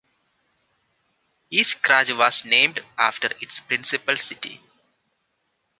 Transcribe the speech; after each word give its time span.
Each 1.51 1.79
kraj 1.79 2.09
was 2.17 2.43
named 2.43 2.79
after 2.97 3.29
its 3.39 3.59
principal 3.59 4.17
city. 4.17 4.59